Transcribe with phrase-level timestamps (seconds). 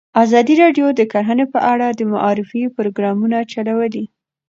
[0.23, 4.05] ازادي راډیو د کرهنه په اړه د معارفې پروګرامونه چلولي.